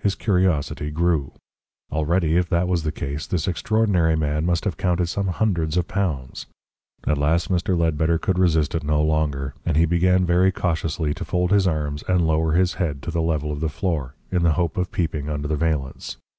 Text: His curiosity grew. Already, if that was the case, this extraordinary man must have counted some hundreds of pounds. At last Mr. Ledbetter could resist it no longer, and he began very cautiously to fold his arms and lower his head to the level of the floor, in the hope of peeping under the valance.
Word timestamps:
His 0.00 0.14
curiosity 0.14 0.90
grew. 0.90 1.32
Already, 1.90 2.36
if 2.36 2.46
that 2.50 2.68
was 2.68 2.82
the 2.82 2.92
case, 2.92 3.26
this 3.26 3.48
extraordinary 3.48 4.14
man 4.16 4.44
must 4.44 4.66
have 4.66 4.76
counted 4.76 5.06
some 5.06 5.28
hundreds 5.28 5.78
of 5.78 5.88
pounds. 5.88 6.44
At 7.06 7.16
last 7.16 7.48
Mr. 7.50 7.74
Ledbetter 7.74 8.18
could 8.18 8.38
resist 8.38 8.74
it 8.74 8.84
no 8.84 9.00
longer, 9.00 9.54
and 9.64 9.78
he 9.78 9.86
began 9.86 10.26
very 10.26 10.52
cautiously 10.52 11.14
to 11.14 11.24
fold 11.24 11.52
his 11.52 11.66
arms 11.66 12.04
and 12.06 12.26
lower 12.26 12.52
his 12.52 12.74
head 12.74 13.02
to 13.04 13.10
the 13.10 13.22
level 13.22 13.50
of 13.50 13.60
the 13.60 13.70
floor, 13.70 14.14
in 14.30 14.42
the 14.42 14.52
hope 14.60 14.76
of 14.76 14.92
peeping 14.92 15.30
under 15.30 15.48
the 15.48 15.56
valance. 15.56 16.18